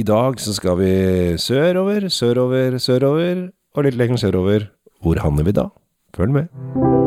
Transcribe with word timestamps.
I 0.00 0.02
dag 0.02 0.38
så 0.40 0.54
skal 0.56 0.78
vi 0.78 0.92
sørover, 1.36 2.08
sørover, 2.08 2.78
sørover, 2.78 3.50
og 3.76 3.84
litt 3.84 3.98
lenger 4.00 4.16
sørover. 4.16 4.70
Hvor 5.04 5.20
havner 5.20 5.44
vi 5.44 5.52
da? 5.52 5.68
Følg 6.16 6.32
med. 6.38 6.99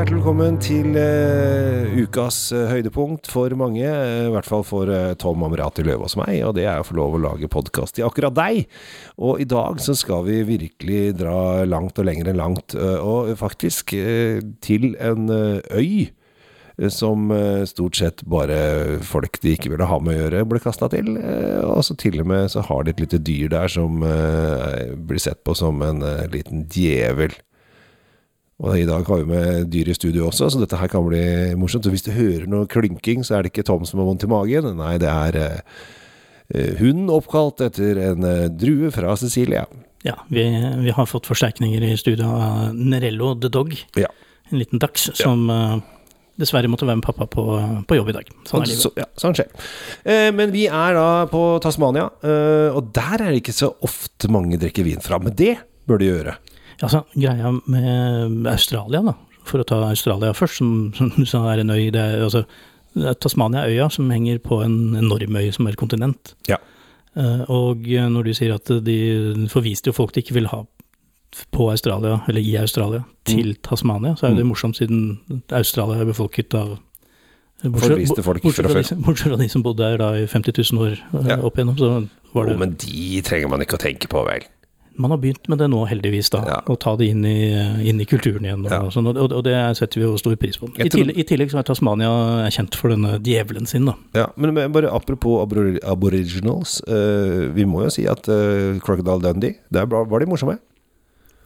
Hjertelig 0.00 0.16
velkommen 0.22 0.54
til 0.64 0.94
uh, 0.96 1.90
ukas 2.00 2.36
uh, 2.56 2.70
høydepunkt 2.70 3.26
for 3.28 3.52
mange. 3.52 3.84
Uh, 3.84 4.30
I 4.30 4.32
hvert 4.32 4.46
fall 4.48 4.62
for 4.64 4.88
Tom 5.20 5.42
Amrati 5.44 5.84
Løvaas 5.84 6.14
og 6.16 6.22
meg, 6.22 6.38
og 6.46 6.54
det 6.56 6.64
er 6.64 6.80
å 6.80 6.86
få 6.88 6.96
lov 6.96 7.18
å 7.18 7.20
lage 7.20 7.50
podkast 7.52 7.98
til 7.98 8.06
akkurat 8.06 8.32
deg. 8.32 8.62
Og 9.20 9.42
i 9.44 9.46
dag 9.50 9.76
så 9.84 9.92
skal 9.98 10.24
vi 10.24 10.38
virkelig 10.48 11.18
dra 11.20 11.66
langt 11.68 12.00
og 12.00 12.08
lenger 12.08 12.30
enn 12.32 12.40
langt, 12.40 12.72
og 12.78 13.28
faktisk 13.42 13.92
til 14.64 14.88
en 14.96 15.28
øy 15.28 16.08
som 16.88 17.28
stort 17.68 18.00
sett 18.00 18.24
bare 18.24 19.02
folk 19.04 19.36
de 19.44 19.52
ikke 19.58 19.74
ville 19.74 19.90
ha 19.90 20.00
med 20.00 20.16
å 20.16 20.22
gjøre, 20.22 20.46
ble 20.48 20.62
kasta 20.64 20.88
til. 20.96 21.12
Og 21.66 21.84
så 21.84 21.98
til 22.00 22.24
og 22.24 22.32
med 22.32 22.48
så 22.56 22.64
har 22.70 22.88
de 22.88 22.96
et 22.96 23.04
lite 23.04 23.20
dyr 23.20 23.52
der 23.52 23.68
som 23.68 24.00
blir 24.00 25.20
sett 25.20 25.44
på 25.44 25.58
som 25.60 25.84
en 25.84 26.00
liten 26.32 26.64
djevel. 26.72 27.36
Og 28.60 28.74
i 28.76 28.84
dag 28.84 29.06
har 29.08 29.22
vi 29.22 29.28
med 29.30 29.70
dyr 29.72 29.88
i 29.88 29.94
studio 29.96 30.26
også, 30.28 30.50
så 30.52 30.60
dette 30.60 30.76
her 30.76 30.90
kan 30.92 31.06
bli 31.06 31.20
morsomt. 31.56 31.86
Og 31.88 31.94
hvis 31.94 32.04
du 32.04 32.10
hører 32.12 32.44
noe 32.50 32.68
klynking, 32.68 33.22
så 33.24 33.38
er 33.38 33.46
det 33.46 33.54
ikke 33.54 33.64
Tom 33.70 33.86
som 33.88 34.02
har 34.02 34.08
vondt 34.10 34.26
i 34.26 34.28
magen. 34.28 34.68
Nei, 34.76 34.98
det 35.00 35.08
er 35.08 35.38
eh, 35.40 36.74
hunden 36.80 37.08
oppkalt 37.14 37.62
etter 37.64 38.00
en 38.10 38.26
eh, 38.28 38.48
drue 38.52 38.90
fra 38.92 39.14
Cecilia. 39.20 39.64
Ja, 40.04 40.18
vi, 40.32 40.44
vi 40.84 40.92
har 40.96 41.08
fått 41.08 41.28
forsterkninger 41.28 41.84
i 41.88 41.94
studio 42.00 42.28
av 42.36 42.76
Nerello 42.76 43.32
the 43.40 43.48
Dog, 43.52 43.72
Ja. 44.00 44.08
en 44.50 44.60
liten 44.60 44.80
dachs, 44.82 45.08
som 45.16 45.48
eh, 45.52 45.78
dessverre 46.40 46.68
måtte 46.72 46.84
være 46.88 47.00
med 47.00 47.04
pappa 47.08 47.26
på, 47.32 47.44
på 47.88 47.96
jobb 47.98 48.12
i 48.12 48.16
dag. 48.18 48.30
Sånn. 48.48 48.68
Så, 48.68 48.92
ja, 49.00 49.08
sånn 49.20 49.36
skjer. 49.36 49.48
Eh, 50.04 50.28
men 50.36 50.52
vi 50.52 50.66
er 50.68 50.96
da 51.00 51.08
på 51.32 51.42
Tasmania, 51.64 52.10
eh, 52.24 52.68
og 52.76 52.92
der 52.96 53.16
er 53.24 53.28
det 53.32 53.40
ikke 53.42 53.56
så 53.56 53.72
ofte 53.88 54.28
mange 54.32 54.60
drikker 54.60 54.84
vin 54.88 55.00
fra. 55.04 55.20
Men 55.20 55.36
det 55.36 55.56
bør 55.88 56.00
de 56.04 56.12
gjøre. 56.12 56.36
Altså, 56.82 57.02
greia 57.14 57.50
med 57.66 58.46
Australia, 58.48 59.02
da, 59.04 59.14
for 59.44 59.60
å 59.62 59.66
ta 59.68 59.80
Australia 59.90 60.32
først, 60.36 60.60
som, 60.62 60.92
som 60.96 61.10
som 61.28 61.46
er 61.50 61.60
en 61.62 61.70
øy, 61.74 61.90
det 61.92 62.00
er 62.00 62.22
altså 62.24 62.44
det 62.94 63.06
er 63.06 63.14
Tasmania 63.22 63.62
er 63.62 63.70
øya 63.76 63.86
som 63.92 64.08
henger 64.10 64.40
på 64.42 64.62
en 64.64 64.96
enorm 64.98 65.36
øy 65.38 65.50
som 65.54 65.66
er 65.68 65.76
et 65.76 65.78
kontinent. 65.78 66.34
Ja. 66.48 66.56
Eh, 67.14 67.44
og 67.50 67.86
når 67.86 68.26
du 68.26 68.32
sier 68.34 68.54
at 68.56 68.66
de 68.86 68.96
forviste 69.52 69.90
jo 69.92 69.94
folk 69.94 70.14
de 70.14 70.24
ikke 70.24 70.34
vil 70.34 70.48
ha 70.50 70.64
på 71.54 71.68
Australia, 71.70 72.20
eller 72.28 72.42
i 72.42 72.56
Australia, 72.58 73.04
til 73.24 73.54
Tasmania, 73.62 74.16
så 74.18 74.26
er 74.26 74.32
jo 74.32 74.40
det 74.40 74.46
morsomt 74.48 74.76
siden 74.80 75.20
Australia 75.54 76.00
er 76.02 76.08
befolket 76.10 76.54
av 76.58 76.78
Forviste 77.60 78.22
folk 78.24 78.40
bortsett, 78.42 78.64
fra 78.70 78.80
før. 78.80 79.00
bortsett 79.04 79.28
fra 79.28 79.36
de 79.36 79.46
som 79.52 79.62
bodde 79.62 79.84
her 79.84 79.98
da 80.00 80.06
i 80.16 80.22
50 80.26 80.56
000 80.72 80.80
år 80.80 80.94
eh, 80.96 81.26
Ja. 81.28 81.36
opp 81.44 81.58
igjennom, 81.58 81.76
så 81.76 81.90
var 82.32 82.46
det 82.48 82.54
oh, 82.54 82.58
men 82.62 82.72
de 82.80 83.20
trenger 83.26 83.50
man 83.52 83.60
ikke 83.60 83.76
å 83.76 83.82
tenke 83.82 84.08
på, 84.08 84.22
vel. 84.24 84.46
Man 84.98 85.10
har 85.14 85.18
begynt 85.22 85.48
med 85.48 85.58
det 85.58 85.68
nå, 85.70 85.84
heldigvis, 85.88 86.28
da. 86.34 86.40
Ja. 86.46 86.56
Å 86.66 86.74
ta 86.78 86.96
det 86.96 87.06
inn 87.12 87.24
i, 87.24 87.52
inn 87.88 88.00
i 88.02 88.04
kulturen 88.04 88.44
igjen. 88.44 88.64
Og, 88.66 88.70
Ja. 88.72 88.80
sånn, 88.90 89.06
og, 89.06 89.32
og 89.32 89.44
det 89.46 89.54
setter 89.78 90.00
vi 90.00 90.04
jo 90.06 90.16
stor 90.18 90.34
pris 90.36 90.58
på. 90.58 90.68
I 90.76 90.88
tror- 90.88 90.90
tillegg, 91.06 91.18
I 91.18 91.24
tillegg 91.24 91.50
så 91.52 91.58
er 91.60 91.62
Tasmania 91.68 92.10
kjent 92.50 92.74
for 92.74 92.90
denne 92.90 93.18
djevelen 93.22 93.66
sin, 93.70 93.86
da. 93.86 93.94
Ja, 94.14 94.26
men 94.36 94.54
bare 94.72 94.90
apropos 94.92 95.40
abor 95.44 95.78
aboriginals. 95.84 96.80
Uh, 96.88 97.48
vi 97.54 97.64
må 97.64 97.84
jo 97.86 97.90
si 97.94 98.06
at 98.10 98.28
uh, 98.28 98.78
Crocodile 98.84 99.20
Dundee, 99.22 99.56
der 99.70 99.86
var 99.86 100.18
de 100.20 100.26
morsomme. 100.26 100.58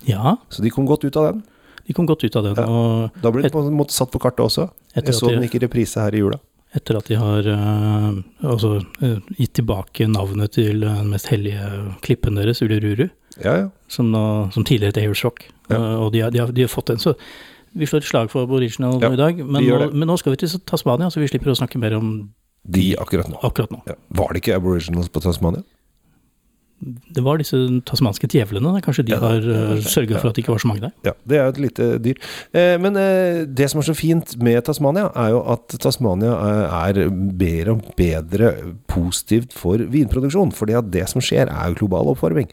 Ja, 0.08 0.36
Så 0.50 0.62
de 0.62 0.70
kom 0.70 0.86
godt 0.86 1.04
ut 1.04 1.16
av 1.16 1.32
den. 1.32 1.44
de 1.86 1.92
kom 1.92 2.06
godt 2.06 2.24
ut 2.24 2.36
av 2.36 2.44
den. 2.44 2.54
Ja. 2.56 2.64
Og 2.66 3.10
Da 3.22 3.30
ble 3.30 3.42
de 3.42 3.50
på 3.52 3.62
en 3.66 3.76
måte 3.76 3.92
satt 3.92 4.10
på 4.10 4.18
kartet 4.20 4.40
også. 4.44 4.70
Jeg 4.96 5.04
så 5.14 5.28
de... 5.28 5.36
den 5.36 5.44
ikke 5.48 5.60
i 5.60 5.64
reprise 5.66 6.00
her 6.00 6.14
i 6.14 6.18
jula. 6.24 6.40
etter 6.74 6.96
at 6.98 7.06
de 7.06 7.14
har 7.14 7.46
uh, 7.46 8.12
altså, 8.42 8.80
uh, 9.02 9.18
gitt 9.38 9.52
tilbake 9.54 10.08
navnet 10.10 10.52
til 10.56 10.80
den 10.82 11.10
mest 11.12 11.28
hellige 11.30 11.94
klippen 12.02 12.34
deres, 12.34 12.60
Ulururu, 12.66 13.08
Ja, 13.42 13.56
ja. 13.64 13.66
som, 13.90 14.12
nå, 14.14 14.22
som 14.54 14.64
tidligere 14.64 14.94
het 14.94 15.02
Airsock. 15.02 15.44
Ja. 15.70 15.76
Eh, 15.76 15.96
og 16.04 16.12
de 16.14 16.22
har, 16.22 16.30
de, 16.34 16.38
har, 16.44 16.52
de 16.54 16.66
har 16.66 16.70
fått 16.72 16.92
den. 16.92 17.00
Så 17.02 17.16
vi 17.74 17.88
slår 17.90 18.04
et 18.04 18.08
slag 18.10 18.30
for 18.30 18.46
aboriginal 18.46 19.00
Ja, 19.02 19.10
i 19.12 19.18
dag. 19.18 19.40
Men 19.42 19.66
nå, 19.66 19.90
men 19.92 20.08
nå 20.10 20.16
skal 20.20 20.36
vi 20.36 20.42
til 20.44 20.54
Tasmania, 20.68 21.10
så 21.10 21.22
vi 21.22 21.28
slipper 21.32 21.50
å 21.50 21.58
snakke 21.58 21.80
mer 21.82 21.96
om 21.98 22.12
De 22.62 22.92
akkurat 23.00 23.28
nå. 23.28 23.40
akkurat 23.42 23.72
nå. 23.74 23.82
Var 24.14 24.32
det 24.32 24.44
ikke 24.44 24.54
aboriginals 24.60 25.10
på 25.12 25.20
Tasmania? 25.24 25.64
Det 26.84 27.22
var 27.24 27.40
disse 27.40 27.58
tasmanske 27.88 28.28
djevlene. 28.30 28.72
Kanskje 28.84 29.06
de 29.08 29.14
Ja, 29.14 29.20
har 29.22 29.44
uh, 29.44 29.80
sørga 29.80 30.18
for 30.20 30.30
at 30.30 30.36
det 30.36 30.44
ikke 30.44 30.54
var 30.54 30.62
så 30.62 30.70
mange 30.70 30.84
der. 30.86 30.94
Ja, 31.06 31.14
det 31.24 31.38
er 31.38 31.46
jo 31.46 31.54
et 31.54 31.60
lite 31.64 31.88
dyr. 32.04 32.20
Eh, 32.52 32.74
men 32.82 32.98
eh, 33.00 33.44
det 33.48 33.70
som 33.72 33.80
er 33.80 33.88
så 33.88 33.96
fint 33.96 34.34
med 34.42 34.60
Tasmania, 34.66 35.08
er 35.16 35.32
jo 35.34 35.42
at 35.54 35.76
Tasmania 35.80 36.34
er, 36.34 37.00
er 37.04 37.14
bedre 37.40 37.76
og 37.76 37.94
bedre 37.98 38.52
positivt 38.90 39.56
for 39.56 39.80
vinproduksjon. 39.80 40.52
fordi 40.52 40.76
at 40.78 40.90
det 40.92 41.06
som 41.10 41.24
skjer, 41.24 41.48
er 41.48 41.72
jo 41.72 41.80
global 41.84 42.12
oppvarming. 42.12 42.50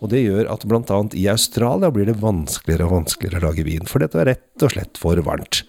Og 0.00 0.12
det 0.12 0.24
gjør 0.24 0.50
at 0.52 0.66
bl.a. 0.68 1.00
i 1.16 1.28
Australia 1.32 1.92
blir 1.94 2.08
det 2.10 2.20
vanskeligere 2.20 2.88
og 2.88 3.00
vanskeligere 3.00 3.40
å 3.40 3.48
lage 3.50 3.66
vin. 3.66 3.88
For 3.88 4.02
dette 4.02 4.20
er 4.20 4.34
rett 4.34 4.66
og 4.66 4.74
slett 4.74 5.00
for 5.00 5.20
varmt. 5.24 5.64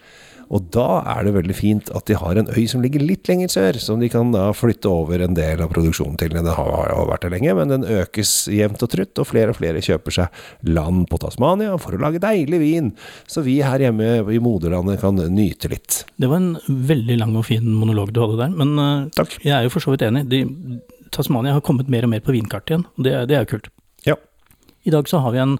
Og 0.51 0.67
da 0.75 1.01
er 1.15 1.25
det 1.25 1.35
veldig 1.37 1.55
fint 1.55 1.91
at 1.95 2.07
de 2.09 2.17
har 2.19 2.37
en 2.37 2.49
øy 2.51 2.65
som 2.67 2.83
ligger 2.83 3.03
litt 3.03 3.29
lenger 3.31 3.51
sør, 3.53 3.79
som 3.79 4.01
de 4.01 4.09
kan 4.11 4.33
da 4.35 4.49
flytte 4.55 4.91
over 4.91 5.23
en 5.23 5.35
del 5.37 5.63
av 5.63 5.71
produksjonen 5.71 6.17
til. 6.19 6.33
Den 6.35 6.49
har 6.51 6.91
har 6.91 7.07
vært 7.09 7.25
der 7.25 7.33
lenge, 7.33 7.55
men 7.57 7.71
den 7.71 7.85
økes 7.87 8.33
jevnt 8.51 8.83
og 8.83 8.91
trutt, 8.91 9.19
og 9.21 9.27
flere 9.29 9.53
og 9.53 9.59
flere 9.59 9.83
kjøper 9.83 10.15
seg 10.15 10.41
land 10.67 11.07
på 11.11 11.19
Tasmania 11.21 11.75
for 11.81 11.95
å 11.95 12.01
lage 12.01 12.21
deilig 12.23 12.61
vin, 12.61 12.91
så 13.29 13.43
vi 13.45 13.59
her 13.65 13.83
hjemme 13.83 14.21
i 14.31 14.41
moderlandet 14.43 15.01
kan 15.01 15.19
nyte 15.33 15.71
litt. 15.71 16.01
Det 16.21 16.29
var 16.31 16.41
en 16.41 16.55
veldig 16.91 17.19
lang 17.21 17.35
og 17.39 17.47
fin 17.49 17.67
monolog 17.67 18.13
du 18.13 18.21
hadde 18.23 18.39
der, 18.43 18.55
men 18.55 18.73
uh, 18.79 19.09
Takk. 19.15 19.37
jeg 19.43 19.55
er 19.57 19.67
jo 19.67 19.73
for 19.73 19.83
så 19.83 19.95
vidt 19.95 20.05
enig. 20.07 20.25
De, 20.31 20.43
Tasmania 21.11 21.55
har 21.57 21.65
kommet 21.65 21.91
mer 21.91 22.07
og 22.07 22.13
mer 22.13 22.23
på 22.25 22.35
vinkartet 22.35 22.75
igjen, 22.75 22.87
og 22.95 23.07
det, 23.07 23.15
det 23.31 23.37
er 23.37 23.45
jo 23.45 23.53
kult. 23.55 23.71
Ja. 24.07 24.17
I 24.87 24.93
dag 24.93 25.09
så 25.11 25.21
har 25.23 25.35
vi 25.35 25.43
en 25.43 25.59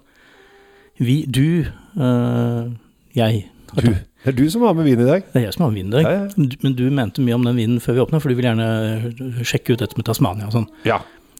Vi, 1.01 1.25
du, 1.25 1.65
øh, 1.97 2.71
jeg 3.15 3.47
Du, 3.71 3.93
det 4.21 4.31
er 4.31 4.37
du 4.37 4.43
som 4.53 4.61
har 4.67 4.75
med 4.77 4.85
vin 4.85 5.01
i 5.01 5.07
dag. 5.07 5.23
Det 5.31 5.39
er 5.39 5.47
jeg 5.47 5.55
som 5.55 5.65
har 5.65 5.71
med 5.73 5.81
vin 5.81 5.89
i 5.89 5.95
dag. 5.95 6.05
Ja, 6.05 6.25
ja. 6.27 6.57
Men 6.61 6.75
du 6.77 6.83
mente 6.93 7.23
mye 7.25 7.37
om 7.39 7.47
den 7.47 7.57
vinen 7.57 7.81
før 7.81 7.97
vi 7.97 8.03
åpna, 8.03 8.19
for 8.21 8.29
du 8.29 8.37
vil 8.37 8.47
gjerne 8.51 9.41
sjekke 9.47 9.73
ut 9.73 9.81
dette 9.81 9.97
med 9.97 10.05
Tasmania 10.05 10.49
og 10.49 10.55
sånn. 10.55 10.67
Ja. 10.85 10.99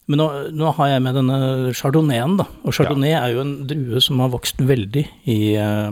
Men 0.09 0.23
nå, 0.23 0.29
nå 0.57 0.71
har 0.79 0.95
jeg 0.95 1.03
med 1.05 1.19
denne 1.19 1.41
chardonnayen, 1.77 2.39
da. 2.39 2.47
Og 2.65 2.75
chardonnay 2.75 3.13
er 3.15 3.35
jo 3.35 3.43
en 3.43 3.53
drue 3.69 4.01
som 4.03 4.23
har 4.23 4.31
vokst 4.33 4.63
veldig 4.65 5.03
i, 5.29 5.41
eh, 5.61 5.91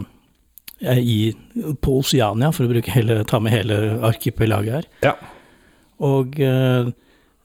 i 0.98 1.20
på 1.84 2.00
Oceania, 2.02 2.50
for 2.56 2.66
å 2.66 2.86
hele, 2.96 3.22
ta 3.30 3.40
med 3.44 3.54
hele 3.54 3.78
arkipelaget 4.10 4.80
her. 4.80 4.90
Ja. 5.06 5.14
Og 6.10 6.40
eh, 6.42 6.90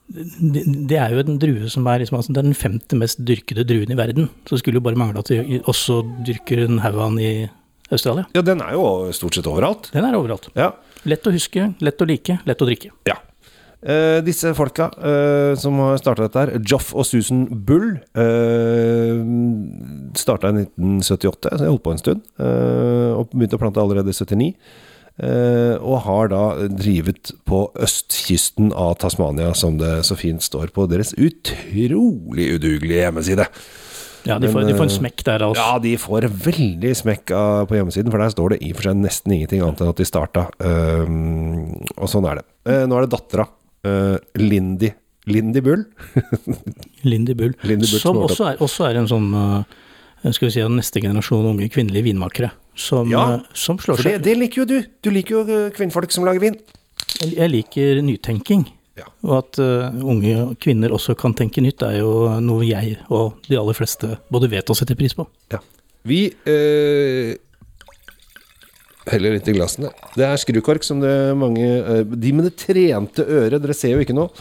det, 0.09 0.97
er 0.97 1.13
jo 1.13 1.21
en 1.23 1.39
drue 1.41 1.69
som 1.71 1.85
er, 1.89 2.01
liksom, 2.01 2.17
altså, 2.19 2.33
den 2.35 2.57
femte 2.57 2.97
mest 2.97 3.21
dyrkede 3.25 3.65
druen 3.69 3.93
i 3.93 3.99
verden. 3.99 4.29
Så 4.45 4.55
det 4.55 4.63
skulle 4.63 4.81
jo 4.81 4.87
bare 4.89 4.99
mangle 4.99 5.21
at 5.21 5.31
de 5.31 5.61
også 5.69 6.01
dyrker 6.25 6.65
en 6.65 6.81
haug 6.83 6.97
av 6.97 7.13
den 7.13 7.21
i 7.23 7.31
Australia. 7.91 8.25
ja, 8.33 8.41
den 8.41 8.61
er 8.65 8.73
jo 8.73 9.11
stort 9.13 9.35
sett 9.37 9.45
overalt. 9.47 9.91
Den 9.93 10.05
er 10.07 10.15
overalt. 10.17 10.49
Ja. 10.57 10.71
Lett 11.05 11.27
å 11.27 11.33
huske, 11.35 11.73
lett 11.85 12.01
å 12.01 12.07
like, 12.09 12.39
lett 12.45 12.61
å 12.61 12.65
drikke. 12.65 12.89
Ja. 13.05 13.19
Eh, 13.85 14.17
disse 14.25 14.49
folka 14.57 14.87
eh, 14.97 15.51
som 15.61 15.77
har 15.83 15.99
starta 16.01 16.25
dette 16.25 16.41
her, 16.41 16.53
Joff 16.65 16.87
og 16.97 17.05
Susan 17.05 17.43
Bull, 17.67 17.99
eh, 18.17 19.19
starta 20.17 20.49
i 20.49 20.63
1978, 20.65 21.51
så 21.53 21.61
jeg 21.67 21.69
holdt 21.75 21.85
på 21.85 21.93
en 21.93 22.01
stund. 22.01 22.25
eh, 22.41 23.11
og 23.13 23.29
begynte 23.35 23.59
å 23.59 23.61
plante 23.61 23.81
allerede 23.83 24.09
i 24.09 24.17
79. 24.17 24.49
eh, 25.21 25.77
og 25.79 26.01
har 26.07 26.27
da 26.33 26.41
drivet 26.67 27.31
på 27.47 27.61
østkysten 27.77 28.73
av 28.73 28.97
Tasmania, 28.99 29.53
som 29.53 29.77
det 29.77 30.01
så 30.09 30.17
fint 30.17 30.41
står 30.43 30.73
på 30.75 30.87
deres 30.89 31.13
utrolig 31.13 32.49
udugelige 32.57 33.05
hjemmeside. 33.05 33.45
Ja, 34.25 34.39
de, 34.39 34.47
Men, 34.47 34.53
får, 34.55 34.65
de 34.65 34.73
får 34.73 34.87
en 34.87 34.91
eh, 34.91 34.97
smekk 34.97 35.23
der, 35.27 35.43
altså. 35.45 35.61
Ja, 35.61 35.79
de 35.81 35.93
får 36.01 36.25
veldig 36.47 36.91
smekk 36.97 37.31
på 37.69 37.77
hjemmesiden, 37.77 38.09
for 38.13 38.23
der 38.23 38.33
står 38.33 38.55
det 38.55 38.59
i 38.65 38.71
og 38.73 38.79
for 38.79 38.89
seg 38.89 38.99
nesten 38.99 39.35
ingenting 39.35 39.61
annet 39.61 39.83
enn 39.85 39.91
at 39.91 40.01
de 40.01 40.07
starta. 40.09 40.45
Um, 40.57 41.73
og 41.93 42.09
sånn 42.09 42.25
er 42.31 42.41
det. 42.41 42.45
Uh, 42.65 42.83
nå 42.89 42.97
er 42.97 43.05
det 43.05 43.11
dattera, 43.13 43.45
uh, 43.85 44.15
Lindy, 44.41 44.89
Lindy 45.33 45.61
Bull. 45.65 45.85
Lindy 47.05 47.35
Bull. 47.37 47.53
Lindy 47.65 47.89
Bull 47.89 48.01
som 48.01 48.21
også 48.21 48.49
er, 48.51 48.61
også 48.65 48.89
er 48.89 49.01
en 49.01 49.09
sånn 49.09 49.29
uh, 49.33 50.31
skal 50.31 50.47
vi 50.47 50.55
si, 50.55 50.63
en 50.65 50.77
neste 50.79 51.01
generasjon 51.03 51.45
unge 51.51 51.69
kvinnelige 51.73 52.09
vinmakere. 52.09 52.49
Som, 52.75 53.11
Ja, 53.13 53.43
som 53.53 53.77
slår 53.79 54.01
For 54.01 54.09
det, 54.09 54.17
seg 54.17 54.25
det 54.25 54.39
liker 54.41 54.63
jo 54.63 54.69
du. 54.73 54.79
Du 55.05 55.11
liker 55.13 55.37
jo 55.37 55.59
kvinnfolk 55.75 56.13
som 56.13 56.25
lager 56.25 56.41
vin. 56.41 56.57
Jeg 57.21 57.37
jeg 57.37 57.51
liker 57.53 58.01
nytenking. 58.03 58.65
Ja. 58.95 59.09
Og 59.27 59.33
at 59.41 59.57
uh, 59.59 59.95
unge 60.07 60.55
kvinner 60.63 60.93
også 60.95 61.17
kan 61.19 61.35
tenke 61.35 61.63
nytt, 61.63 61.83
er 61.83 61.99
jo 61.99 62.29
noe 62.43 62.63
jeg 62.63 62.95
og 63.11 63.41
de 63.49 63.57
aller 63.59 63.75
fleste 63.75 64.15
både 64.31 64.49
vet 64.53 64.71
og 64.71 64.79
setter 64.79 64.95
pris 64.99 65.15
på. 65.17 65.27
Ja. 65.51 65.59
Vi 66.07 66.21
uh, 66.31 67.33
heller 69.11 69.35
litt 69.35 69.49
i 69.51 69.57
glassene. 69.57 69.91
Det 70.15 70.27
er 70.27 70.39
skrukork 70.39 70.85
som 70.87 71.03
det 71.03 71.15
mange 71.37 71.65
uh, 71.65 72.03
De 72.07 72.31
med 72.35 72.47
det 72.47 72.55
trente 72.61 73.25
øret, 73.25 73.59
dere 73.59 73.75
ser 73.75 73.97
jo 73.97 74.05
ikke 74.05 74.15
noe. 74.15 74.31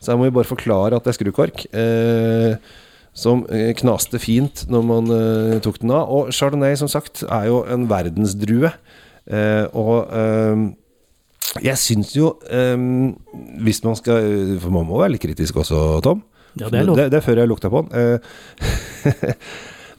Så 0.00 0.10
her 0.10 0.18
må 0.18 0.26
vi 0.26 0.36
bare 0.36 0.50
forklare 0.50 0.98
at 0.98 1.06
det 1.06 1.14
er 1.14 1.20
skrukork. 1.20 1.66
Uh, 1.70 2.80
som 3.14 3.44
knaste 3.78 4.18
fint 4.18 4.64
når 4.66 4.86
man 4.88 5.10
tok 5.62 5.76
den 5.78 5.92
av. 5.94 6.08
Og 6.10 6.32
chardonnay, 6.34 6.74
som 6.74 6.88
sagt, 6.90 7.20
er 7.22 7.44
jo 7.46 7.60
en 7.70 7.84
verdensdrue. 7.86 8.72
Og 9.70 10.00
jeg 11.62 11.78
syns 11.78 12.14
jo 12.16 12.32
um, 12.50 13.14
Hvis 13.62 13.82
man 13.84 13.94
skal 13.98 14.56
For 14.58 14.74
man 14.74 14.88
må 14.88 14.98
være 14.98 15.14
litt 15.14 15.22
kritisk 15.22 15.60
også, 15.62 16.00
Tom. 16.02 16.24
Ja, 16.58 16.68
det 16.70 16.80
er 16.80 16.88
lov. 16.88 16.98
Det, 16.98 17.08
det 17.10 17.18
er 17.18 17.26
før 17.26 17.40
jeg 17.42 17.50
lukta 17.50 17.70
på 17.70 17.82
den. 17.82 17.90
Uh, 17.94 18.18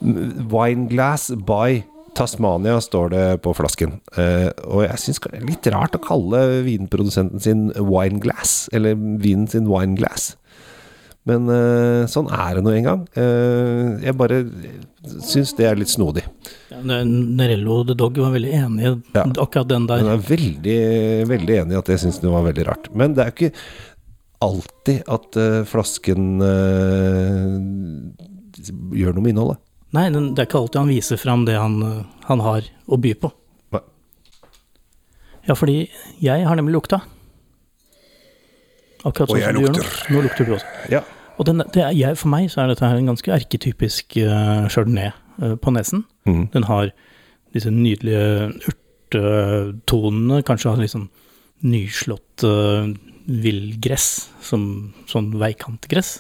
Wineglass 0.56 1.30
by 1.48 1.82
Tasmania 2.16 2.78
står 2.80 3.10
det 3.12 3.26
på 3.44 3.52
flasken. 3.58 3.98
Uh, 4.16 4.48
og 4.64 4.86
jeg 4.86 5.02
syns 5.04 5.20
det 5.26 5.34
er 5.36 5.50
litt 5.50 5.68
rart 5.74 5.98
å 5.98 6.04
kalle 6.04 6.46
vinprodusenten 6.64 7.44
sin 7.44 7.68
wineglass, 7.76 8.70
eller 8.76 8.96
vinen 8.96 9.50
sin 9.52 9.68
wineglass. 9.68 10.34
Men 11.26 11.48
eh, 11.50 12.04
sånn 12.12 12.28
er 12.30 12.60
det 12.60 12.62
nå 12.66 12.74
en 12.78 12.86
gang. 12.86 13.00
Eh, 13.18 14.04
jeg 14.06 14.14
bare 14.20 14.44
syns 15.26 15.56
det 15.58 15.66
er 15.66 15.80
litt 15.80 15.90
snodig. 15.90 16.22
Ja, 16.70 16.82
Nerello 16.84 17.80
the 17.90 17.96
Dog 17.98 18.20
var 18.22 18.34
veldig 18.36 18.52
enig 18.54 18.86
i 18.86 18.92
Ja. 19.18 19.24
akkurat 19.42 19.68
den 19.72 19.88
der. 19.90 20.04
Jeg 20.04 20.14
er 20.20 20.26
veldig, 20.30 20.78
veldig 21.32 21.58
enig 21.64 21.74
i 21.74 21.80
at 21.82 21.90
jeg 21.90 22.04
syns 22.04 22.22
det 22.22 22.30
var 22.30 22.46
veldig 22.46 22.66
rart. 22.70 22.92
Men 22.94 23.16
det 23.18 23.26
er 23.26 23.32
jo 23.32 23.36
ikke 23.50 23.58
alltid 24.46 25.02
at 25.18 25.40
eh, 25.42 25.64
flasken 25.66 26.28
gjør 28.94 29.16
noe 29.16 29.24
med 29.26 29.34
innholdet. 29.34 29.62
Nei, 29.96 30.10
den, 30.12 30.34
det 30.36 30.44
er 30.44 30.50
ikke 30.50 30.62
alltid 30.62 30.82
han 30.84 30.92
viser 30.94 31.18
fram 31.22 31.46
det 31.48 31.56
han, 31.58 31.80
han 32.28 32.42
har 32.44 32.66
å 32.92 32.98
by 33.02 33.14
på. 33.22 33.32
Nei. 33.74 33.82
Ja, 35.50 35.56
fordi 35.58 35.78
jeg 36.22 36.46
har 36.46 36.58
nemlig 36.60 36.76
lukta. 36.78 37.02
Akkurat 39.06 39.30
sånn 39.30 39.42
som 39.42 39.58
du 39.58 39.62
gjør 39.62 39.74
nå. 39.74 39.80
lukter. 39.80 40.14
Nå 40.14 40.24
lukter 40.26 40.48
du 40.48 40.56
også. 40.58 40.74
Ja. 40.94 41.02
Og 41.36 41.48
den, 41.50 41.64
det 41.76 41.84
er, 41.84 41.96
jeg, 41.96 42.18
for 42.20 42.32
meg 42.32 42.48
så 42.52 42.64
er 42.64 42.72
dette 42.72 42.88
her 42.88 43.00
en 43.00 43.12
ganske 43.12 43.34
erketypisk 43.36 44.18
uh, 44.24 44.68
chardonnay 44.72 45.12
uh, 45.44 45.56
på 45.60 45.74
nesen. 45.76 46.06
Mm. 46.30 46.46
Den 46.54 46.68
har 46.70 46.94
disse 47.56 47.72
nydelige 47.72 48.52
urtetonene, 48.72 50.42
kanskje 50.48 50.72
har 50.72 50.82
litt 50.82 50.96
sånn 50.96 51.10
nyslått 51.66 52.46
uh, 52.48 52.88
villgress, 53.26 54.30
som 54.44 54.94
sånn 55.12 55.34
veikantgress. 55.42 56.18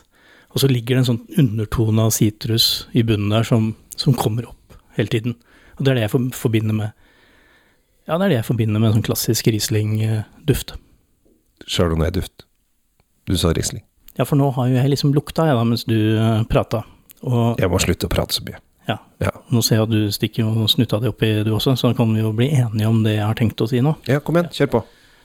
Og 0.55 0.63
så 0.63 0.69
ligger 0.71 0.95
det 0.95 1.03
en 1.03 1.09
sånn 1.13 1.41
undertone 1.41 2.07
av 2.07 2.13
sitrus 2.15 2.87
i 2.95 3.03
bunnen 3.07 3.33
der 3.33 3.47
som, 3.47 3.73
som 3.99 4.15
kommer 4.15 4.47
opp 4.51 4.77
hele 4.95 5.11
tiden. 5.11 5.35
Og 5.75 5.83
det 5.83 5.91
er 5.91 5.99
det 5.99 6.05
jeg 6.05 6.15
for, 6.15 6.29
forbinder 6.45 6.75
med 6.75 6.91
Ja, 8.05 8.17
det 8.19 8.25
er 8.27 8.29
det 8.29 8.39
jeg 8.39 8.47
forbinder 8.51 8.79
med 8.79 8.91
en 8.91 8.99
sånn 8.99 9.07
klassisk 9.07 9.47
Riesling-duft. 9.49 10.75
Chardonnay-duft. 11.65 12.45
Du 13.25 13.35
sa 13.37 13.51
Riesling. 13.55 13.83
Ja, 14.15 14.25
for 14.25 14.39
nå 14.39 14.51
har 14.55 14.69
jo 14.69 14.77
jeg 14.77 14.91
liksom 14.93 15.13
lukta, 15.15 15.47
jeg 15.49 15.57
da, 15.57 15.63
mens 15.67 15.83
du 15.89 15.95
uh, 16.15 16.43
prata. 16.49 16.83
Og 17.25 17.59
Jeg 17.59 17.71
må 17.71 17.79
slutte 17.81 18.07
å 18.07 18.11
prate 18.11 18.37
så 18.37 18.45
mye. 18.45 18.59
ja, 18.87 18.99
Ja, 19.23 19.31
nå 19.51 19.63
ser 19.65 19.79
jeg 19.79 19.87
at 19.87 19.93
du 19.93 20.11
stikker 20.13 20.45
jo 20.45 20.67
snutta 20.71 20.99
di 21.01 21.09
oppi, 21.09 21.31
du 21.43 21.51
også, 21.55 21.73
så 21.79 21.89
da 21.89 21.97
kan 21.97 22.13
vi 22.13 22.21
jo 22.21 22.31
bli 22.35 22.51
enige 22.53 22.87
om 22.87 23.01
det 23.03 23.15
jeg 23.17 23.25
har 23.25 23.35
tenkt 23.39 23.61
å 23.63 23.67
si 23.71 23.81
nå. 23.81 23.95
ja 24.07 24.19
kom 24.21 24.37
igjen, 24.37 24.51
kjør 24.53 24.71
på. 24.75 24.83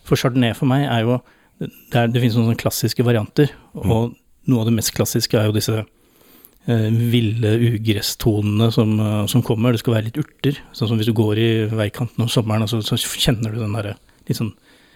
For 0.09 0.17
chardonnay 0.17 0.57
for 0.57 0.71
meg 0.71 0.87
er 0.89 1.05
jo 1.05 1.21
Det, 1.61 1.69
er, 1.93 2.07
det 2.09 2.23
finnes 2.23 2.39
noen 2.39 2.47
sånne 2.49 2.57
klassiske 2.63 3.05
varianter, 3.05 3.51
og 3.77 4.15
noe 4.49 4.63
av 4.63 4.71
det 4.71 4.73
mest 4.79 4.95
klassiske 4.97 5.37
er 5.37 5.51
jo 5.51 5.53
disse 5.53 5.75
eh, 5.77 6.87
ville 7.13 7.51
ugresstonene 7.75 8.71
som, 8.73 8.95
eh, 8.97 9.27
som 9.29 9.43
kommer. 9.45 9.77
Det 9.77 9.83
skal 9.83 9.99
være 9.99 10.07
litt 10.07 10.17
urter. 10.23 10.57
Sånn 10.73 10.89
som 10.89 10.97
hvis 10.97 11.11
du 11.11 11.13
går 11.19 11.37
i 11.37 11.51
veikanten 11.69 12.25
om 12.25 12.31
sommeren, 12.33 12.65
så, 12.65 12.81
så 12.81 12.97
kjenner 12.97 13.53
du 13.53 13.61
den 13.61 13.77
derre 13.77 13.93
litt 14.25 14.41
sånn 14.41 14.55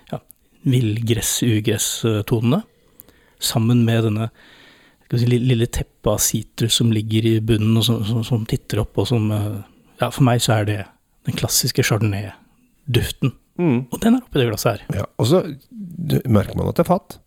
ja, 0.09 0.23
villgress-ugress-tonene. 0.65 2.63
Sammen 3.45 3.85
med 3.87 4.07
denne 4.09 4.29
si, 5.13 5.29
lille 5.29 5.69
teppet 5.69 6.11
av 6.11 6.21
sitrus 6.23 6.81
som 6.81 6.93
ligger 6.95 7.29
i 7.29 7.37
bunnen, 7.45 7.77
og 7.79 7.87
som, 7.87 8.03
som, 8.09 8.25
som 8.27 8.47
titter 8.49 8.83
opp, 8.83 8.97
og 9.01 9.09
som 9.11 9.31
eh, 9.35 9.63
Ja, 10.01 10.11
for 10.11 10.25
meg 10.27 10.43
så 10.43 10.59
er 10.59 10.69
det 10.69 10.79
den 11.29 11.37
klassiske 11.39 11.85
chardonnay-duften. 11.87 13.35
Mm. 13.61 13.85
Og 13.87 14.01
den 14.03 14.17
er 14.17 14.25
oppi 14.25 14.41
det 14.41 14.49
glasset 14.51 14.73
her. 14.73 15.03
Ja, 15.03 15.05
og 15.21 15.29
så 15.31 15.45
merker 16.27 16.59
man 16.59 16.69
at 16.69 16.81
det 16.81 16.85
er 16.85 16.91
fat. 16.91 17.19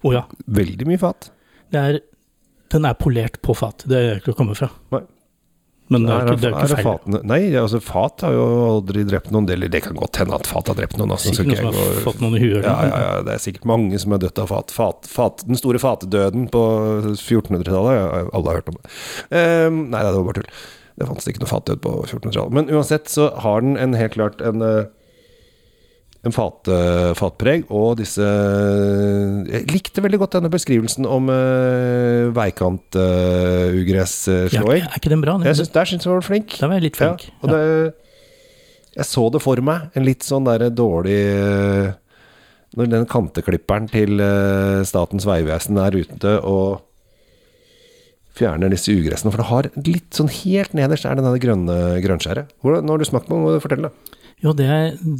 Å 0.00 0.14
ja. 0.14 0.24
Veldig 0.48 0.86
mye 0.88 1.00
fat. 1.00 1.28
Det 1.70 1.80
er, 1.80 2.00
den 2.72 2.88
er 2.88 2.96
polert 2.98 3.36
på 3.44 3.54
fat, 3.58 3.84
det 3.90 3.98
er 4.00 4.22
ikke 4.22 4.32
å 4.34 4.38
komme 4.38 4.56
fra. 4.58 4.70
Nei. 4.94 5.04
Men 5.90 6.04
det 6.06 6.14
er, 6.14 6.28
ikke, 6.30 6.40
det 6.40 6.48
er 6.48 6.54
ikke 6.54 6.76
feil. 6.78 6.86
fatene 6.86 7.20
Nei, 7.26 7.38
altså 7.58 7.80
fat 7.82 8.22
har 8.22 8.34
jo 8.36 8.44
aldri 8.68 9.02
drept 9.08 9.32
noen. 9.34 9.48
Eller 9.50 9.70
det 9.72 9.82
kan 9.82 9.96
godt 9.98 10.20
hende 10.22 10.36
at 10.38 10.46
fat 10.46 10.70
har 10.70 10.78
drept 10.78 10.98
noen. 11.00 11.14
Altså, 11.16 11.32
Sikkert 11.34 11.64
noen 11.64 11.74
som 11.74 11.80
har 11.82 12.02
fått 12.04 12.20
noen 12.22 12.36
i 12.38 12.42
huet. 12.44 12.60
ja, 12.62 12.76
ja, 12.86 13.00
ja, 13.04 13.14
det 13.26 13.34
er 13.34 13.42
sikkert 13.42 13.66
mange 13.66 13.98
som 13.98 14.14
er 14.14 14.22
dødt 14.22 14.38
av 14.38 14.52
fat. 14.52 14.74
fat, 14.74 15.08
fat 15.10 15.42
den 15.48 15.58
store 15.58 15.82
fatedøden 15.82 16.46
på 16.54 16.62
1400-tallet. 17.16 17.96
Ja, 17.98 18.22
alle 18.30 18.52
har 18.52 18.60
hørt 18.60 18.70
om 18.70 18.78
det. 18.78 18.92
Um, 19.34 19.82
nei, 19.90 20.04
det 20.06 20.14
var 20.14 20.28
bare 20.30 20.38
tull. 20.38 20.52
Det 21.00 21.08
fantes 21.08 21.28
ikke 21.32 21.42
noe 21.42 21.50
fatdød 21.50 21.82
på 21.84 21.96
1400-tallet. 22.04 22.56
Men 22.60 22.70
uansett 22.70 23.10
så 23.10 23.30
har 23.42 23.64
den 23.64 23.78
en 23.80 23.96
helt 23.96 24.14
klart 24.14 24.42
en 24.44 24.62
eh, 24.62 24.88
en 26.20 26.34
fat, 26.36 26.68
eh, 26.68 27.10
fatpreg, 27.16 27.62
og 27.72 27.94
disse 27.96 28.20
Jeg 28.20 29.64
likte 29.72 30.02
veldig 30.04 30.18
godt 30.20 30.34
denne 30.36 30.50
beskrivelsen 30.52 31.08
om 31.08 31.30
uh, 31.32 32.28
Ja, 34.52 34.90
er 34.90 35.00
ikke 35.00 35.12
den 35.14 35.24
bra? 35.24 35.38
jeg 35.46 35.56
synes, 35.56 35.72
der 35.72 35.88
syns 35.88 36.04
jeg 36.04 36.12
var 36.12 36.26
flink. 36.26 36.58
Der 36.60 36.68
var 36.68 36.76
jeg 36.76 36.90
litt 36.90 37.00
flink. 37.00 37.24
Ja, 37.24 37.38
og 37.40 37.54
det, 37.54 37.94
jeg 38.98 39.08
så 39.08 39.24
det 39.32 39.40
for 39.40 39.64
meg. 39.64 39.88
En 39.96 40.04
litt 40.04 40.26
sånn 40.26 40.44
derre 40.44 40.68
dårlig 40.68 41.18
uh, 41.40 41.96
Når 42.76 42.92
den 42.92 43.08
kanteklipperen 43.10 43.88
til 43.90 44.20
eh, 44.22 44.84
Statens 44.86 45.24
vegvesen 45.26 45.80
er 45.80 45.96
ute 45.96 46.36
og 46.44 46.84
fjerner 48.36 48.70
disse 48.70 48.92
ugressene. 48.92 49.32
For 49.32 49.40
det 49.40 49.48
har 49.48 49.72
litt 49.88 50.14
sånn 50.14 50.30
helt 50.30 50.76
nederst 50.76 51.08
er 51.08 51.18
det 51.18 51.32
grønne 51.42 51.98
grønnskjæret. 52.04 52.52
Nå 52.62 52.78
har 52.84 53.00
du 53.00 53.08
smakt 53.08 53.26
på 53.26 53.40
det, 53.48 53.62
fortelle 53.64 53.88
det. 53.88 54.09
Jo, 54.40 54.54
det, 54.56 54.68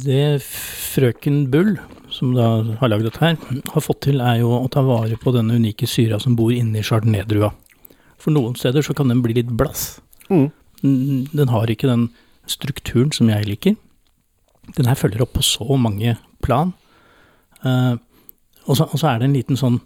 det 0.01 0.41
frøken 0.41 1.43
Bull, 1.53 1.75
som 2.09 2.33
da 2.33 2.47
har 2.79 2.89
lagd 2.89 3.05
dette 3.05 3.21
her, 3.21 3.37
har 3.69 3.83
fått 3.85 4.01
til, 4.07 4.21
er 4.23 4.39
jo 4.41 4.49
å 4.57 4.69
ta 4.73 4.81
vare 4.85 5.17
på 5.21 5.33
denne 5.35 5.59
unike 5.61 5.85
syra 5.89 6.17
som 6.21 6.33
bor 6.39 6.49
inni 6.53 6.81
chardonnay-drua. 6.85 7.51
For 8.21 8.33
noen 8.33 8.57
steder 8.57 8.85
så 8.85 8.95
kan 8.97 9.11
den 9.13 9.21
bli 9.21 9.35
litt 9.37 9.51
blass. 9.57 9.99
Mm. 10.33 10.49
Den 10.81 11.53
har 11.53 11.69
ikke 11.69 11.89
den 11.89 12.07
strukturen 12.49 13.13
som 13.13 13.29
jeg 13.29 13.45
liker. 13.45 13.77
Den 14.77 14.89
her 14.89 14.97
følger 14.97 15.23
opp 15.25 15.35
på 15.37 15.45
så 15.45 15.77
mange 15.77 16.15
plan. 16.41 16.73
Uh, 17.61 18.01
og, 18.65 18.73
så, 18.77 18.87
og 18.87 18.97
så 18.97 19.11
er 19.11 19.21
det 19.21 19.29
en 19.29 19.37
liten 19.37 19.59
sånn 19.59 19.77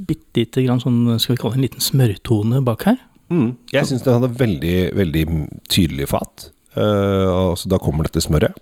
bitte 0.00 0.40
lite 0.40 0.64
grann 0.64 0.80
sånn, 0.80 1.18
skal 1.20 1.34
vi 1.34 1.40
kalle 1.42 1.56
det 1.56 1.60
en 1.60 1.66
liten 1.66 1.84
smørtone 1.84 2.62
bak 2.64 2.86
her. 2.88 2.96
Mm. 3.28 3.52
Jeg 3.74 3.90
syns 3.90 4.06
den 4.06 4.16
hadde 4.16 4.32
veldig, 4.40 4.76
veldig 4.96 5.24
tydelig 5.68 6.08
fat. 6.14 6.48
Og 6.80 7.52
altså, 7.52 7.68
da 7.68 7.80
kommer 7.82 8.08
dette 8.08 8.22
smøret. 8.24 8.56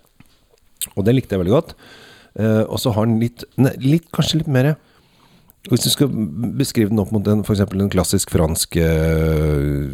Og 0.95 1.05
det 1.07 1.15
likte 1.15 1.35
jeg 1.35 1.43
veldig 1.43 1.55
godt. 1.55 1.73
Uh, 2.39 2.63
og 2.69 2.77
så 2.81 2.93
har 2.93 3.07
den 3.09 3.17
litt, 3.21 3.43
ne, 3.57 3.71
litt 3.81 4.05
Kanskje 4.13 4.43
litt 4.43 4.51
mer 4.53 4.67
Hvis 5.65 5.81
du 5.81 5.89
skal 5.89 6.11
beskrive 6.59 6.91
den 6.91 7.01
opp 7.01 7.09
mot 7.11 7.25
en, 7.27 7.41
for 7.43 7.55
eksempel 7.55 7.81
en 7.81 7.89
klassisk 7.91 8.29
fransk 8.31 8.77
uh, 8.77 9.89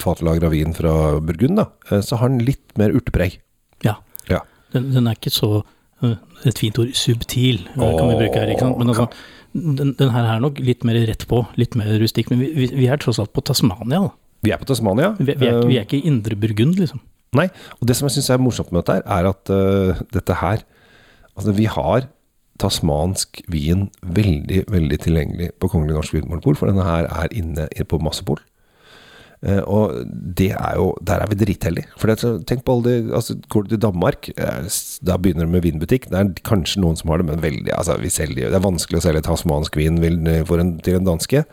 fatlagra 0.00 0.50
vin 0.52 0.74
fra 0.74 1.20
Burgund, 1.20 1.60
da, 1.60 1.68
eh, 1.90 2.02
så 2.02 2.18
har 2.20 2.32
den 2.32 2.42
litt 2.44 2.74
mer 2.80 2.94
urtepreg. 2.96 3.38
Ja. 3.86 3.98
Ja. 4.30 4.42
Den, 4.74 4.90
den 4.94 5.06
er 5.06 5.16
ikke 5.18 5.32
så 5.34 5.62
uh, 5.62 6.16
Et 6.44 6.58
fint 6.58 6.78
ord, 6.82 6.90
subtil, 6.98 7.62
eh, 7.76 7.78
kan 7.78 8.10
vi 8.10 8.18
bruke 8.18 8.40
her. 8.40 8.50
ikke 8.52 8.66
sant? 8.66 8.80
Men 8.80 8.90
altså, 8.92 9.06
den, 9.54 9.94
den 10.00 10.12
her 10.12 10.28
er 10.34 10.42
nok 10.42 10.58
litt 10.60 10.84
mer 10.84 10.98
rett 11.08 11.24
på, 11.30 11.44
litt 11.60 11.78
mer 11.78 11.94
rustikk. 12.02 12.32
Men 12.32 12.42
vi, 12.42 12.50
vi, 12.58 12.68
vi 12.82 12.90
er 12.90 13.00
tross 13.00 13.22
alt 13.22 13.32
på 13.32 13.44
Tasmania. 13.46 14.02
da. 14.08 14.12
Vi 14.44 14.52
er 14.52 14.60
på 14.60 14.68
Tasmania. 14.68 15.14
Vi, 15.20 15.30
vi, 15.30 15.48
er, 15.48 15.62
er 15.62 15.86
ikke 15.86 16.02
i 16.02 16.08
Indre 16.10 16.36
Burgund, 16.36 16.76
liksom. 16.82 17.00
Nei, 17.38 17.48
og 17.80 17.88
det 17.88 17.96
som 17.98 18.08
jeg 18.08 18.18
syns 18.18 18.30
er 18.34 18.42
morsomt 18.42 18.72
med 18.72 18.84
dette, 18.84 19.00
her, 19.00 19.06
er 19.18 19.30
at 19.32 19.52
uh, 19.52 20.06
dette 20.14 20.40
her 20.42 20.64
Altså, 21.34 21.50
vi 21.50 21.64
har 21.66 22.04
tasmansk 22.62 23.40
vin 23.50 23.88
veldig, 24.06 24.60
veldig 24.70 24.98
tilgjengelig 25.02 25.48
på 25.58 25.66
Kongelig 25.72 25.96
norsk 25.96 26.14
vinmonopol, 26.14 26.54
for 26.54 26.70
denne 26.70 26.84
her 26.86 27.08
er 27.10 27.32
inne 27.34 27.66
på 27.90 27.98
massepol. 27.98 28.38
Uh, 29.42 29.60
og 29.66 29.96
det 30.38 30.52
er 30.54 30.78
jo 30.78 30.94
Der 31.04 31.20
er 31.20 31.28
vi 31.28 31.36
dritheldige. 31.36 31.90
For 32.00 32.14
tenk 32.14 32.62
på 32.64 32.78
alle 32.78 32.84
de 32.86 33.16
altså, 33.18 33.34
Går 33.50 33.66
du 33.66 33.74
til 33.74 33.82
Danmark, 33.82 34.30
uh, 34.38 34.70
da 35.04 35.18
begynner 35.18 35.48
det 35.48 35.56
med 35.56 35.66
vinbutikk. 35.66 36.06
Det 36.12 36.20
er 36.20 36.30
kanskje 36.46 36.80
noen 36.80 36.96
som 36.96 37.10
har 37.10 37.20
det, 37.20 37.32
men 37.32 37.42
veldig 37.42 37.74
altså, 37.74 37.98
vi 38.00 38.14
selger, 38.14 38.48
Det 38.48 38.60
er 38.60 38.68
vanskelig 38.70 39.02
å 39.02 39.06
selge 39.08 39.26
tasmansk 39.26 39.76
vin 39.76 39.98
til 39.98 41.00
en 41.00 41.10
danske. 41.10 41.44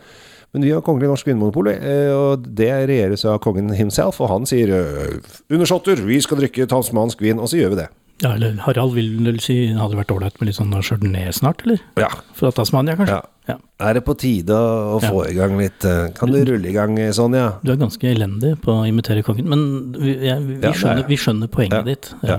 Men 0.52 0.62
vi 0.66 0.70
har 0.74 0.82
Kongelig 0.84 1.08
norsk 1.08 1.26
vinmonopol, 1.30 1.68
eh, 1.72 2.12
og 2.12 2.44
det 2.56 2.68
regjeres 2.90 3.24
av 3.24 3.38
kongen 3.40 3.70
himself. 3.74 4.20
Og 4.20 4.28
han 4.28 4.44
sier 4.46 4.68
eh, 4.68 5.18
'undersåtter, 5.48 5.96
vi 6.04 6.20
skal 6.20 6.38
drikke 6.42 6.66
tasmansk 6.68 7.20
vin', 7.24 7.40
og 7.40 7.48
så 7.48 7.56
gjør 7.62 7.70
vi 7.70 7.76
det. 7.82 7.88
Ja, 8.22 8.34
eller 8.36 8.52
Harald 8.62 8.92
vil 8.94 9.16
vel 9.24 9.40
si 9.40 9.72
hadde 9.74 9.96
vært 9.98 10.12
ålreit 10.14 10.36
med 10.38 10.46
litt 10.46 10.54
sånn 10.56 10.70
chardonnay 10.84 11.32
snart, 11.34 11.64
eller? 11.64 11.80
Ja. 11.98 12.08
Fra 12.38 12.50
Tasmania, 12.52 12.96
kanskje? 12.96 13.16
ja. 13.20 13.22
Ja. 13.48 13.56
Er 13.80 13.94
det 13.94 14.04
på 14.06 14.14
tide 14.14 14.54
å 14.54 15.00
få 15.02 15.24
i 15.28 15.34
gang 15.34 15.56
litt 15.58 15.82
eh, 15.84 16.12
Kan 16.14 16.30
du 16.30 16.44
rulle 16.46 16.68
i 16.68 16.72
gang, 16.72 16.94
Sonja? 17.12 17.58
Du 17.64 17.72
er 17.72 17.76
ganske 17.80 18.06
elendig 18.06 18.52
på 18.62 18.70
å 18.70 18.84
imitere 18.86 19.24
kongen, 19.26 19.48
men 19.50 19.64
vi, 19.98 20.12
ja, 20.28 20.36
vi, 20.38 20.60
Ja, 20.62 20.68
er 20.70 20.78
skjønner, 20.78 21.08
vi 21.08 21.16
skjønner 21.18 21.48
poenget 21.50 21.80
Ja. 21.80 21.82
ditt. 21.82 22.12
Ja. 22.22 22.38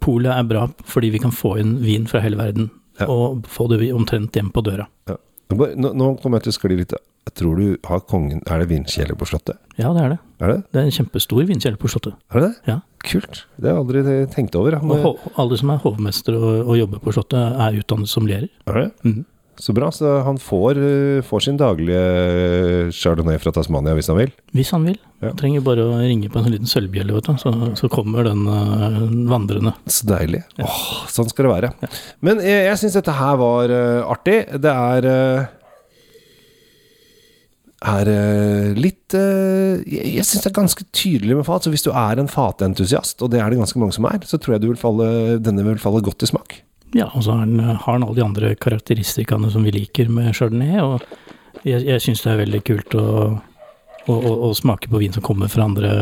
Polet 0.00 0.32
er 0.32 0.42
bra 0.48 0.62
fordi 0.88 1.10
vi 1.12 1.18
kan 1.18 1.30
få 1.30 1.58
inn 1.60 1.76
vin 1.84 2.06
fra 2.06 2.20
hele 2.24 2.36
verden, 2.40 2.70
Ja. 2.98 3.06
og 3.06 3.42
få 3.44 3.68
det 3.68 3.92
omtrent 3.92 4.32
hjem 4.32 4.50
på 4.50 4.62
døra. 4.64 4.86
Ja. 5.08 5.16
Nå, 5.50 5.92
nå 5.92 6.16
kommer 6.22 6.38
jeg 6.40 6.44
til 6.44 6.52
å 6.52 6.58
skli 6.58 6.76
litt 6.78 6.94
tror 7.38 7.56
du 7.60 7.78
har 7.86 8.00
kongen 8.10 8.42
Er 8.46 8.62
det 8.62 8.68
vindkjeller 8.70 9.18
på 9.18 9.28
Slottet? 9.28 9.58
Ja, 9.80 9.92
det 9.96 10.04
er 10.04 10.14
det. 10.14 10.18
Er 10.40 10.52
det 10.52 10.58
Det 10.72 10.80
er 10.80 10.88
en 10.88 10.96
kjempestor 10.98 11.44
vindkjeller 11.48 11.80
på 11.80 11.90
Slottet. 11.92 12.14
Er 12.34 12.40
det? 12.40 12.48
det? 12.50 12.72
Ja. 12.74 12.78
Kult. 13.04 13.44
Det 13.56 13.70
har 13.70 13.78
jeg 13.78 13.84
aldri 13.84 14.26
tenkt 14.34 14.56
over. 14.60 14.76
ja. 14.76 15.02
Og 15.10 15.18
alle 15.40 15.56
som 15.60 15.70
er 15.72 15.82
hovmester 15.84 16.36
og, 16.36 16.66
og 16.66 16.78
jobber 16.78 17.00
på 17.04 17.12
Slottet, 17.16 17.60
er 17.66 17.78
utdannet 17.80 18.08
som 18.12 18.26
lærer. 18.28 18.48
Er 18.66 18.82
det? 18.82 18.88
Mhm. 19.04 19.24
Så 19.60 19.74
bra. 19.76 19.90
Så 19.92 20.22
han 20.24 20.38
får, 20.40 20.78
eh, 20.80 21.22
får 21.22 21.40
sin 21.44 21.58
daglige 21.60 22.92
chardonnay 22.96 23.36
fra 23.38 23.52
Tasmania 23.52 23.92
hvis 23.92 24.08
han 24.08 24.16
vil. 24.16 24.32
Hvis 24.56 24.70
han 24.72 24.86
vil. 24.88 24.96
Ja. 25.20 25.34
Trenger 25.36 25.60
bare 25.60 25.84
å 25.84 25.98
ringe 26.00 26.30
på 26.32 26.38
en 26.40 26.46
sånn 26.46 26.54
liten 26.54 26.70
sølvbjelle, 26.70 27.12
vet 27.12 27.28
du, 27.28 27.34
så, 27.36 27.52
så 27.76 27.90
kommer 27.92 28.24
den 28.24 28.46
uh, 28.48 29.02
vandrende. 29.28 29.74
Så 29.84 30.08
deilig. 30.08 30.40
Åh, 30.64 30.80
sånn 31.12 31.28
skal 31.28 31.44
det 31.44 31.52
være. 31.52 31.90
Men 32.24 32.40
jeg, 32.40 32.64
jeg 32.70 32.80
syns 32.80 32.96
dette 32.96 33.16
her 33.18 33.36
var 33.36 33.74
uh, 33.74 34.08
artig. 34.14 34.38
Det 34.64 34.72
er 34.72 35.10
eh, 35.10 35.50
er 37.80 38.08
eh, 38.12 38.72
litt 38.76 39.14
eh, 39.16 39.80
Jeg, 39.88 40.24
syns 40.28 40.44
det 40.44 40.50
er 40.50 40.56
ganske 40.58 40.86
tydelig 40.92 41.38
med 41.38 41.46
fat. 41.48 41.64
Så 41.64 41.72
hvis 41.72 41.86
du 41.86 41.92
er 41.94 42.20
en 42.20 42.30
fatentusiast, 42.30 43.22
og 43.24 43.32
det 43.32 43.40
er 43.40 43.52
det 43.52 43.60
ganske 43.60 43.80
mange 43.80 43.96
som 43.96 44.08
er, 44.10 44.20
så 44.28 44.40
tror 44.40 44.56
jeg 44.56 44.64
du 44.64 44.70
vil 44.72 44.80
falle, 44.80 45.38
denne 45.42 45.64
vil 45.66 45.80
falle 45.82 46.02
godt 46.04 46.26
i 46.26 46.30
smak. 46.30 46.60
Ja, 46.96 47.06
og 47.14 47.24
så 47.24 47.36
har 47.38 47.46
den, 47.46 47.60
har 47.62 47.86
han 47.86 48.04
alle 48.04 48.18
de 48.18 48.26
andre 48.26 48.54
karakteristikkene 48.58 49.52
som 49.52 49.64
vi 49.66 49.72
liker 49.74 50.10
med 50.10 50.34
chardonnay, 50.34 50.82
og 50.82 51.64
jeg, 51.66 51.84
jeg 51.86 52.02
syns 52.02 52.24
det 52.24 52.32
er 52.32 52.42
veldig 52.42 52.60
kult 52.66 52.96
å, 52.98 53.06
å, 54.08 54.14
å, 54.16 54.34
å 54.48 54.52
smake 54.56 54.90
på 54.90 55.00
vin 55.02 55.14
som 55.14 55.24
kommer 55.24 55.50
fra 55.52 55.68
andre, 55.68 55.92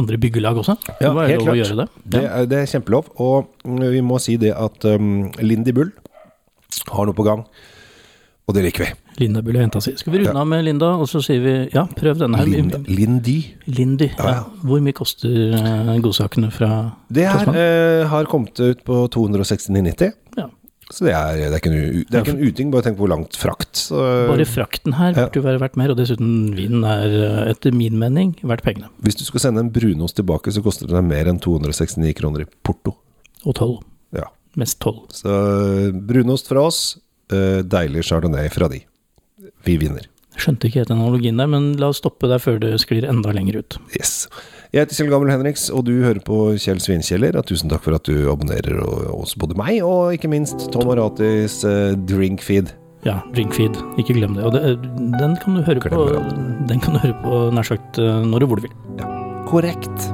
andre 0.00 0.18
byggelag 0.22 0.62
også. 0.62 0.78
Ja, 1.02 1.12
det 1.12 1.28
helt 1.34 1.44
klart. 1.44 1.76
det. 1.82 1.88
Det 2.16 2.24
er, 2.24 2.48
det 2.50 2.62
er 2.62 2.72
kjempelov. 2.72 3.12
Og 3.20 3.50
mm, 3.66 3.84
vi 3.92 4.02
må 4.06 4.18
si 4.22 4.38
det 4.40 4.54
at 4.56 4.88
um, 4.88 5.28
Lindy 5.42 5.74
Bull 5.76 5.92
har 6.94 7.06
noe 7.06 7.16
på 7.16 7.26
gang, 7.26 7.44
og 8.46 8.54
det 8.56 8.62
liker 8.66 8.84
vi. 8.84 8.90
Linda 9.22 9.40
burde 9.46 9.62
jenta 9.62 9.80
si. 9.80 9.94
Skal 9.96 10.12
vi 10.12 10.18
runde 10.20 10.32
Ja. 10.34 10.40
av 10.42 10.46
med 10.50 10.64
Linda, 10.66 10.90
og 11.00 11.06
så 11.08 11.22
sier 11.24 11.40
vi 11.40 11.54
ja, 11.72 11.86
prøv 11.86 12.18
denne 12.18 12.36
her. 12.40 12.46
Linda, 12.50 12.78
Lindy. 12.88 13.38
Lindy. 13.66 14.10
Ja, 14.18 14.26
ja. 14.34 14.42
Hvor 14.64 14.82
mye 14.84 14.92
koster 14.96 15.54
eh, 15.54 15.94
godsakene 16.02 16.50
fra 16.52 16.70
Det 17.12 17.24
her 17.30 17.48
eh, 17.54 18.06
har 18.10 18.26
kommet 18.28 18.58
ut 18.60 18.82
på 18.84 19.06
269,90. 19.14 20.12
Ja. 20.36 20.48
Så 20.92 21.06
det 21.06 21.14
er, 21.16 21.38
det 21.38 21.46
er 21.48 21.60
ikke 21.62 21.70
en, 21.72 22.04
det 22.10 22.18
er 22.18 22.24
ikke 22.26 22.34
en 22.36 22.42
uting, 22.44 22.70
bare 22.74 22.84
tenk 22.84 22.98
på 22.98 23.06
hvor 23.06 23.12
langt 23.14 23.38
frakt. 23.40 23.78
Så, 23.86 23.96
Bare 24.28 24.44
frakten 24.44 24.92
her 24.98 25.14
burde 25.16 25.40
jo 25.40 25.44
være 25.46 25.62
verdt 25.62 25.78
mer, 25.80 25.94
og 25.94 25.96
dessuten 26.02 26.52
vinen 26.54 26.84
er 26.84 27.14
eh, 27.22 27.50
etter 27.54 27.72
min 27.72 27.96
mening 27.98 28.34
verdt 28.44 28.62
pengene. 28.66 28.90
hvis 29.00 29.16
du 29.16 29.24
skal 29.24 29.40
sende 29.46 29.64
en 29.64 29.72
brunost 29.72 30.18
tilbake, 30.20 30.52
så 30.52 30.60
koster 30.62 30.86
det 30.90 30.98
deg 30.98 31.06
mer 31.08 31.30
enn 31.32 31.40
269 31.40 32.12
kroner 32.20 32.44
i 32.44 32.50
porto. 32.62 32.98
Og 33.46 33.56
tolv. 33.56 33.80
Ja. 34.12 34.28
Mest 34.60 34.78
tolv. 34.84 35.06
Så 35.16 35.32
eh, 35.32 35.88
brunost 35.96 36.52
fra 36.52 36.66
oss, 36.68 36.82
deilig 37.30 38.04
chardonnay 38.08 38.50
fra 38.52 38.68
de. 38.72 38.82
Vi 39.64 39.78
vinner. 39.80 40.08
Skjønte 40.34 40.66
ikke 40.66 40.82
helt 40.82 40.90
den 40.90 40.98
analogien 40.98 41.38
der, 41.38 41.48
men 41.50 41.74
la 41.78 41.92
oss 41.92 42.00
stoppe 42.02 42.28
der 42.30 42.42
før 42.42 42.58
det 42.62 42.74
sklir 42.82 43.06
enda 43.06 43.32
lenger 43.34 43.60
ut. 43.62 43.78
Yes. 43.94 44.26
Jeg 44.74 44.82
heter 44.82 44.98
Kjell 44.98 45.10
Gammel 45.12 45.30
Henriks, 45.30 45.68
og 45.70 45.84
du 45.86 45.92
hører 46.02 46.18
på 46.26 46.38
Kjell 46.58 46.80
Svinkjeller. 46.82 47.38
Tusen 47.46 47.70
takk 47.70 47.84
for 47.84 47.94
at 47.94 48.08
du 48.08 48.26
abonnerer 48.32 48.80
hos 49.12 49.36
både 49.38 49.54
meg 49.58 49.78
og 49.86 50.16
ikke 50.16 50.30
minst 50.32 50.66
Tom 50.74 50.90
Aratis 50.90 51.60
eh, 51.68 51.94
drinkfeed. 52.10 52.74
Ja, 53.06 53.20
drinkfeed, 53.36 53.78
ikke 54.00 54.16
glem 54.16 54.34
det. 54.34 54.42
Og 54.48 54.56
det, 54.56 54.74
den 55.20 55.38
kan 55.38 55.60
du 55.60 55.62
høre 55.62 55.78
på, 55.78 56.08
den 56.66 56.82
kan 56.82 56.96
du 56.96 57.02
høre 57.04 57.18
på 57.22 57.40
nær 57.54 57.70
sagt 57.70 58.02
eh, 58.02 58.26
når 58.26 58.48
og 58.48 58.50
hvor 58.50 58.64
du 58.64 58.66
vil. 58.66 58.74
Korrekt. 59.46 60.10